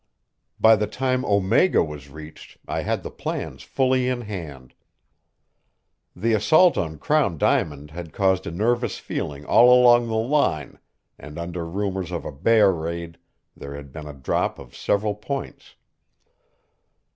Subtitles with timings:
[0.59, 4.73] By the time Omega was reached I had the plans fully in hand.
[6.15, 10.79] The assault on Crown Diamond had caused a nervous feeling all along the line,
[11.19, 13.19] and under rumors of a bear raid
[13.55, 15.75] there had been a drop of several points.